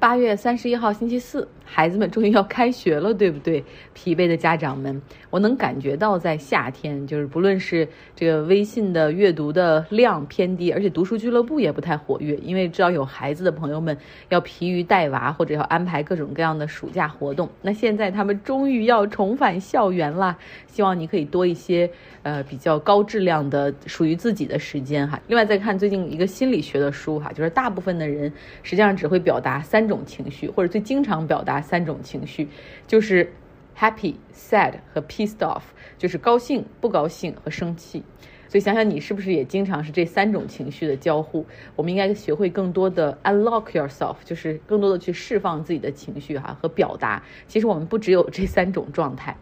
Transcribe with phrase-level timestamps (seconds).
[0.00, 3.62] 八月三十一号星期四，孩子们终于要开学了，对不对？
[3.94, 7.86] 疲惫的家长们，我能感觉到在夏天，就是不论是
[8.16, 13.96] 这个微信的阅读的量偏低，而且读书俱乐部也不太活跃，因为知道有孩子的朋友们
[14.30, 17.46] 要疲于带娃，或者要安排各种各样的暑假活动。
[17.60, 21.90] 那现在他们终于要重返校园啦，希望你可以多一些
[22.22, 25.20] 呃比较高质量的属于自己的时间哈。
[25.28, 28.32] 另外再看最近一个心理学的书哈，就是大部分的人
[28.62, 29.90] 实际上只会表达三。
[29.90, 32.48] 种情绪，或者最经常表达三种情绪，
[32.86, 33.32] 就是
[33.76, 35.62] happy、sad 和 pissed off，
[35.98, 38.02] 就是高兴、不高兴和生气。
[38.48, 41.46] 所以想想你是不是也经常是这三种情绪的交互？
[41.76, 47.22] 我们应该学会更多的 unlock yourself，就是更多的去释放自己的情绪哈和表达。
[47.46, 49.36] 其实我们不只有这三种状态。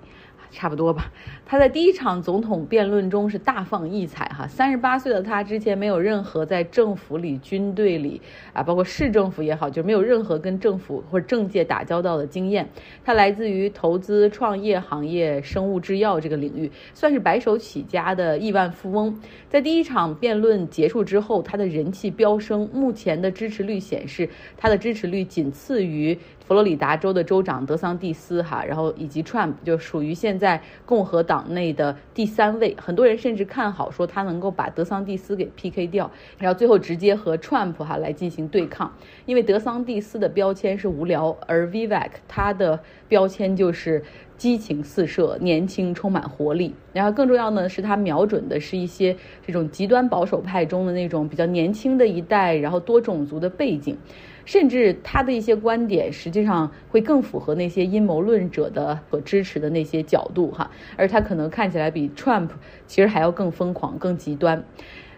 [0.51, 1.11] 差不多吧。
[1.45, 4.47] 他在第一场总统辩论中是大放异彩哈。
[4.47, 8.21] 三十八岁的他之前没有任何在政府里、军队里
[8.53, 12.67] 啊，包括市政府也好，就没有任何跟政府或者政界打交道的经验。
[13.03, 19.19] 他来自于投资创业行业、生物制药这个领域，算是白手起家的亿万富翁。
[19.49, 22.67] 在第一场辩论结束之后，他的人气飙升。
[22.73, 32.73] 目前的支持率显示，他的支持率仅次于佛罗里达州的州长德桑蒂斯哈，然后以及 Trump 就属于现在共和党内的第三位。
[32.79, 38.93] 很多人甚至看好说他能够把德桑蒂斯给 PK 掉，然后最后直接和 Trump 哈来进行对抗。
[39.25, 44.01] 因为德桑蒂斯的标签是无聊，而 Vivek 他的标签就是。
[44.37, 46.73] 激情四射，年轻充满活力。
[46.93, 53.97] 然后更重要呢，是他瞄准的是一些这种极端保守派中的那种比较年轻的一代，然后多种族的背景，
[54.45, 60.69] 甚至他的一些观点实际上会更符合那些阴谋论者的所支持的那些角度哈。
[60.95, 62.49] 而他可能看起来比 Trump
[62.85, 64.63] 其实还要更疯狂、更极端。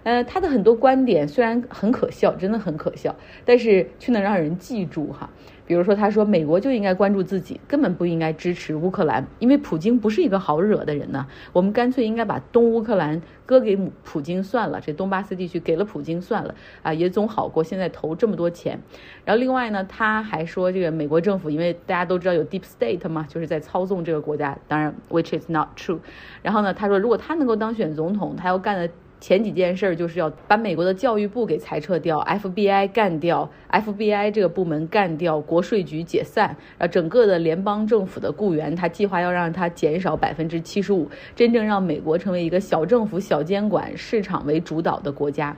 [0.03, 3.13] 呃，他的很多观点虽然很可笑，真的很可笑，
[3.43, 5.29] 但是却能让人记住哈。
[5.69, 11.27] 比如说，他说美国就应该关注自己，根本不应该支持乌克兰，因为普京不是一个好惹的人呢。
[11.53, 18.79] 我们干脆应该把东乌克兰割给普京算了，这东巴斯地区给了普京算了啊，也总好过现在投这么多钱。
[19.23, 25.99] 然后另外呢，他还说这个美国政府，因为大家都知道有 deep state 嘛，就是在操纵这个国家，当然 which is not true。
[26.41, 28.89] 然后呢，他说如果他能够当选总统，他要干的。
[29.19, 45.55] 前几件事儿就是要把美国的教育部给裁撤掉，FBI 干掉，FBI 这个部门干掉，国税局解散，然后整个的联邦政府的雇员，他计划要让他减少百分之七十五，真正让美国成为一个小政府、小监管、市场为主导的国家。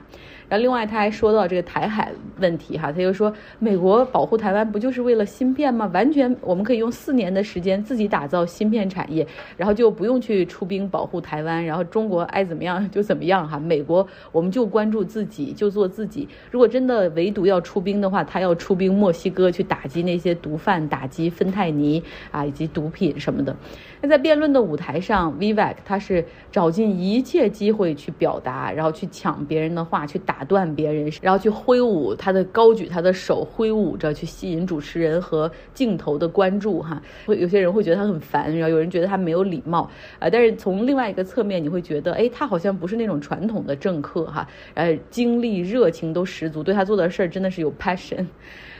[0.52, 5.90] 然后另外他还说到这个台海问题哈，他就说美国保护台湾不就是为了芯片吗？
[5.94, 9.26] 完全我们可以用四年的时间自己打造芯片产业，
[9.56, 13.58] 然后就不用去出兵保护台湾，然后中国爱怎么样就怎么样哈。
[13.58, 16.28] 美国我们就关注自己，就做自己。
[16.50, 23.56] 如果真的唯独要出兵的话，他要出兵墨西哥去打击那些毒贩，打击芬太尼啊以及毒品什么的。
[24.02, 36.82] 那在辩论的舞台上，Vivek 他是找尽一切机会去表达，然后去抢别人的话，去打打断别人，然后去挥舞他的高举他的手，挥舞着去吸引主持人和镜头的关注。
[36.82, 39.88] 哈，会有些人会觉得他很烦，然后有人觉得他没有礼貌
[40.18, 40.28] 啊。
[40.28, 48.26] 但是从另外一个侧面，你会觉得，哎，他好像不是那种传统的政客哈，呃，精力热情都十足，对他做的事儿真的是有 passion。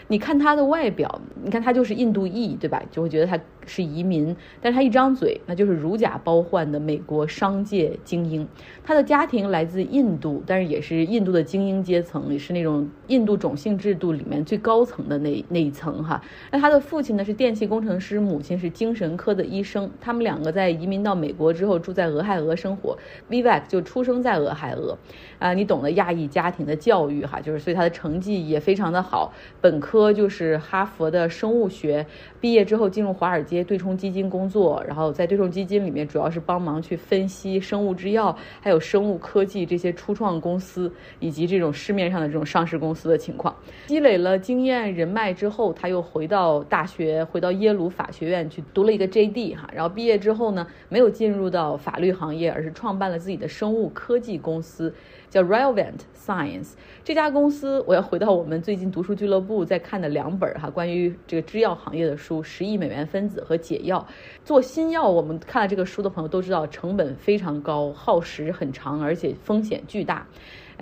[0.09, 2.83] 你看他的外表，你看他就是印度裔，对吧？
[2.91, 8.47] 就会觉得他是移民，但是他一张嘴，那就是如假包换的美国商界精英。
[8.83, 16.21] 他的家庭来自印度，但是也是印度的精英阶层，也是那种印度种姓制度里面最高层的那那一层哈。
[16.51, 19.89] 那他的父亲呢是电气工程师，母亲是精神科的医生。
[20.01, 22.99] 他们两个在移民到美国之后，住在俄亥俄生活。
[23.31, 24.99] Vivek 就出生在俄亥俄，
[25.39, 29.93] 啊，你懂得亚裔家庭的教育哈，就是所以他的成绩也非常的好，本科。
[29.93, 32.07] 科就是哈佛的生物学，
[32.41, 43.53] 毕业之后进入华尔街对冲基金工作，然后在对冲基金里面主要是帮忙去分析生物制药还有生物科技这些初创公司以及这种市面上的这种上市公司的情况。
[43.89, 54.95] 积累了经验人脉之后，他又回到大学，回到耶鲁法学院去读了一个 JD 哈，然后毕业之后呢，没有进入到法律行业，而是创办了自己的生物科技公司。
[55.33, 64.07] 叫 Relevant Science 这家公司，我要回到我们最近读书俱乐部在看的两本哈，关于这个制药行业的书，《十亿美元分子》子和解药。
[64.45, 70.27] 做新药，我们看了这个书的朋友都知道，成本非常高，耗时很长，而且风险巨大。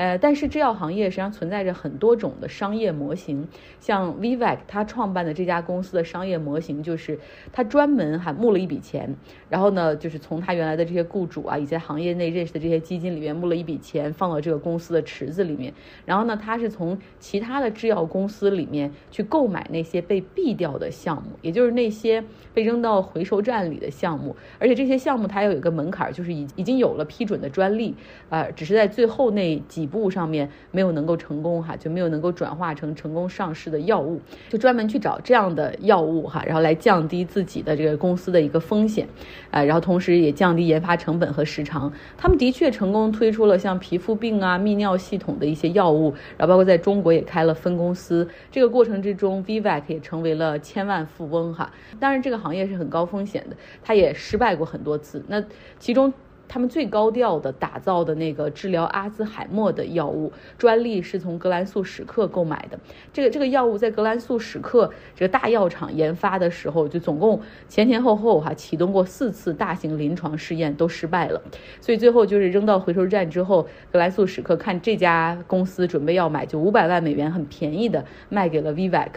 [0.00, 3.46] 呃，但是制药行业实际上存在着很多种的商业模型，
[3.80, 7.18] 像 Vivek 他创办的这家公司的商业模型就是
[7.52, 9.14] 他专门还募了一笔钱，
[9.50, 15.74] 然后呢，就是从他原来的这些雇主啊，以及行业内认识的这些基金里面募了一笔钱，放到这个公司的池子里面，
[16.06, 22.24] 然后呢，他是从其他的制药公司里面去购买那些被毙掉的项目，也就是那些
[22.54, 27.94] 被扔到回收站里的项目，而且这些项目它有一个门槛，就是已已经有了批准的专利，
[28.30, 29.89] 啊，只是在最后那几。
[29.90, 39.08] 步上面没有能够成功哈，就没有能够转化成成功上市的药物，就专门去找这样的药物哈，然后来降低自己的这个公司的一个风险，
[39.50, 41.92] 啊，然后同时也降低研发成本和时长。
[42.16, 48.28] 他们的确成功推出了像皮肤病啊、泌尿系统的一些药物，然后包括在中国也开了分公司。
[48.52, 51.72] 这个过程之中，Vivek 也成为了千万富翁哈。
[51.98, 55.24] 当然，这个行业是很高风险的，他也失败过很多次。
[55.26, 55.42] 那
[55.78, 56.12] 其中。
[56.50, 62.76] 他们最高调的打造的那个治疗阿兹海默的药物专利是从格兰素史克购买的。
[63.12, 71.40] 这个这个药物在格兰素史克这个大药厂研发的时候，就总共前前后后哈启动过四次大型临床试验都失败了，
[71.80, 79.10] 所以最后就是扔到回收站之后，格兰素史克看这家公司准备要买，就五百万美元很便宜的卖给了 Vivek。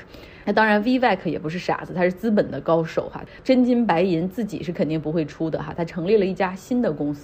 [0.45, 5.73] 那当然，Vivek 也不是傻子，他是资本的高手哈，真金白银自己是肯定不会出的哈。
[5.73, 7.22] 他成立了一家新的公司，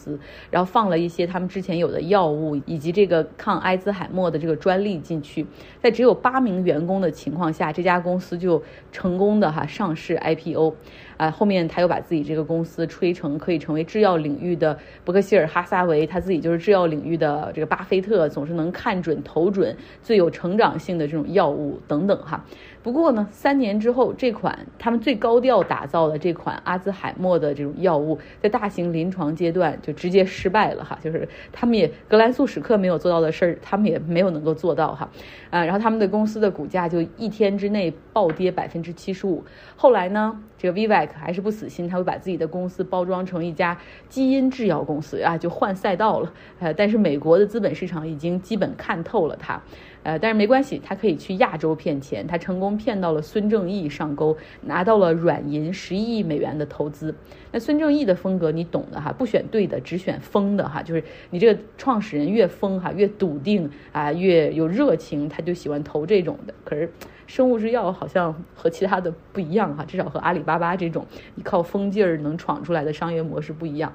[0.51, 5.45] 然后放了一些他们之前有的药物以及这个抗埃兹海默的这个专利进去，
[5.81, 8.61] 在只有八名员工的情况下，这家公司就
[8.91, 10.75] 成功的哈上市 IPO。
[11.19, 22.45] 啊，后面他又把自己这个公司吹成可以成为制药领域的伯克希尔哈撒韦，他自己就是制药领域的这个巴菲特，总是能看准投准最有成长性的这种药物等等哈。
[22.81, 35.09] 不过呢，三年之后，这款他们最高调打造的这款阿兹海默的这种药物，在大型临床阶段就直接失败了哈，就是他们也格兰素史克没有做到的事儿，他们也没有能够做到哈。
[35.49, 39.43] 啊，然后他们的公司的股价就一天之内暴跌百分之七十五。
[39.75, 43.77] 后来呢，这个 vivi Vivek 还是不死心，他会把自己的公司包装成一家
[44.07, 46.31] 基因制药公司啊，就换赛道了。
[46.59, 49.61] 呃，但是美国的资本市场已经基本看透了他。
[50.01, 57.13] 呃，但是没关系，他可以去亚洲骗钱，他成功骗到了孙正义上钩，拿到了软银十一亿美元的投资。
[57.51, 66.53] 那孙正义的风格你懂的哈，不选对的，只选疯的哈，就是你这个创始人越疯哈，越笃定啊，越有热情，他就喜欢投这种的。
[66.63, 66.89] 可是
[67.29, 71.05] 生物制药好像和其他的不一样哈，至少和阿里巴巴这种
[71.35, 73.93] 依靠疯劲儿能闯出来的商业模式不一样。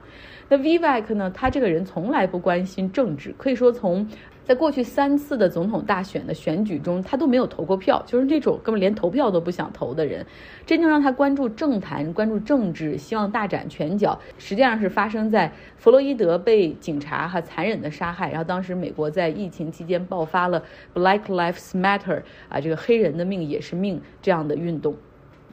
[0.48, 4.08] 那 Vivek 呢，他这个人从来不关心政治，可以说从。
[4.44, 10.24] 在过去三次的总统大选的选举中，他都没有投过票，就是那种根本连投票都不想投的人。
[10.66, 20.62] 真正让他关注政坛、关注政治、希望大展拳脚，实际上是发生在弗洛伊德被警察哈残忍的杀害，然后当时美国在疫情期间爆发了
[20.94, 24.94] Black Lives Matter 啊，这个黑人的命也是命这样的运动。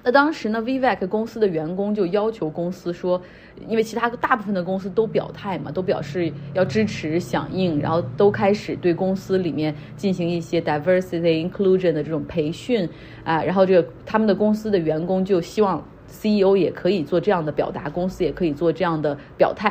[0.03, 3.21] 那当时呢，Vivek 公司的员工就要求公司说，
[3.67, 12.89] 因为其他大部分的公司都表态嘛，都表示要支持响应，然后都开始对公司里面进行一些 diversity inclusion 的这种培训
[13.23, 19.69] 啊，然后这个他们的公司的员工就希望 CEO 也可以做这样的表达，公司也可以做这样的表态，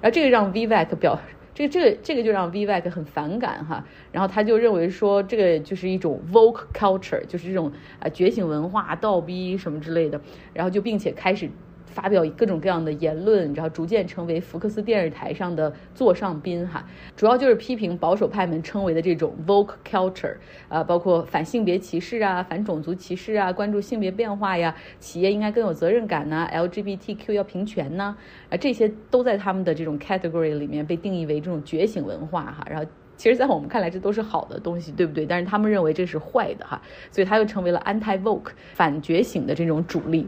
[0.00, 1.18] 然后这个让 Vivek 表。
[1.54, 10.20] 这个这个这个就让 Vivek 很反感哈，然后他就认为说这个就是一种 Vogue culture，就是这种啊觉醒文化、倒逼什么之类的，
[10.54, 11.50] 然后就并且开始。
[11.90, 20.36] 发表各种各样的言论，然后逐渐成为福克斯电视台上的座上宾哈，主要就是批评保守派们称为的这种 Vogue culture，
[20.68, 28.16] 啊，包括反性别歧视啊，反种族歧视啊，关注性别变化呀，企业应该更有责任感呐，LGBTQ 要平权呐，
[28.48, 35.26] 啊，这些都在他们的这种 category 里面被定义为这种觉醒文化哈，然后其实，在我们看来这都是好的东西，对不对？
[35.26, 36.80] 但是他们认为这是坏的哈，
[37.10, 40.26] 所以他又成为了 anti Vogue 反觉醒的这种主力。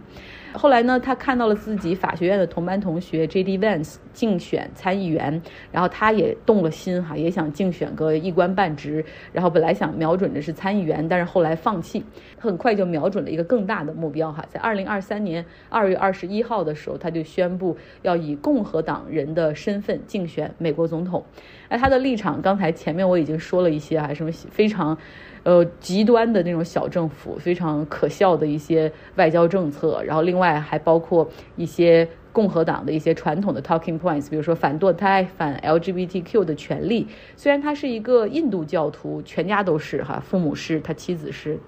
[0.54, 3.59] 后来呢，他看到了自己法学院的同班同学 J.D.
[3.59, 5.40] Vance 竞选参议员，
[5.71, 9.04] 然后他也动了心哈，也想竞选个一官半职。
[9.32, 12.04] 然后本来想瞄准的是参议员，但是后来放弃，
[12.38, 14.44] 很快就瞄准了一个更大的目标哈。
[14.49, 21.25] 在二零二三年二月二十一号的时候，他就宣布要以共和党人的身份竞选美国总统。
[21.68, 24.97] 哎，他的立场刚才前面我已经说了一些啊，什么非常。
[25.44, 37.06] 呃，极端的那种小政府，非常可笑的一些外交政策，然后另外外还包括一些共和党的一些传统的 talking points，比如说反堕胎、反 LGBTQ 的权利。
[37.37, 41.58] 虽然他是一个印度教徒，全家都是哈，父母是，他妻子是，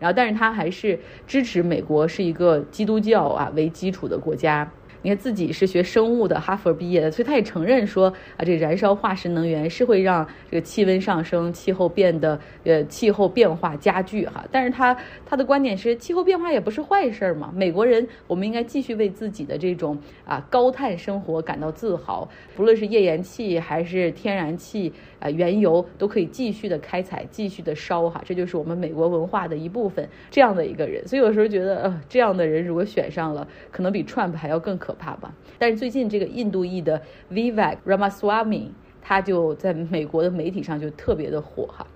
[0.00, 4.70] 然后但是他还是支持美国是一个基督教啊为基础的国家。
[5.04, 14.42] 你看自己是学生物的，哈佛毕业的，所以他也承认说啊，这燃烧化石能源是会让这个气温上升、气候变得呃气候变化加剧哈。
[14.50, 14.96] 但是他
[15.26, 17.52] 他的观点是，气候变化也不是坏事儿嘛。
[17.54, 28.22] 美国人我们应该继续为自己的这种啊高碳生活感到自豪，不论是页岩气还是天然气啊原油都可以继续的开采、继续的烧哈。
[28.24, 30.08] 这就是我们美国文化的一部分。
[30.30, 34.93] 这样的一个人，所以有时候觉得呃这样的人如果选上了，可能比 Trump 还要更可。
[34.94, 38.68] 怕吧，但是最近这个印度裔的 Vivek Ramaswamy，
[39.02, 41.86] 他就在美国的媒体上就特别的火哈。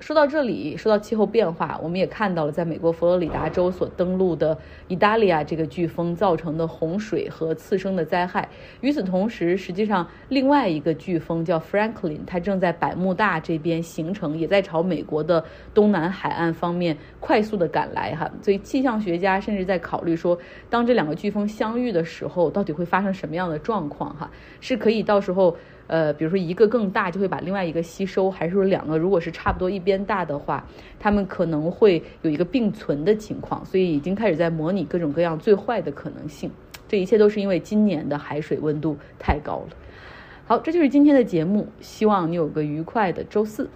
[0.00, 8.48] 说到这里，说到气候变化，我们也看到了在美国佛罗里达州所登陆的意大利亚这个飓风造成的洪水和次生的灾害。
[8.80, 18.30] 与此同时，实际上另外一个飓风叫 Franklin，它正在百慕大这边形成，也在朝美国的东南海岸方面快速的赶来哈。
[18.40, 20.38] 所以气象学家甚至在考虑说，
[20.70, 24.30] 当这两个飓风相遇的时候，到底会发生什么样的状况哈？
[24.60, 25.56] 是可以到时候。
[25.88, 30.64] 呃，比如说一个更大就会把另外一个吸收，还是说两个如果是差不多一边大的话，
[31.00, 36.48] 它们可能会有一个并存的情况，所以已经开始在模拟各种各样最坏的可能性。
[36.86, 39.76] 这一切都是因为今年的海水温度太高了。
[40.46, 43.68] 好，这就是今天的节目，希望你有个愉快的周四。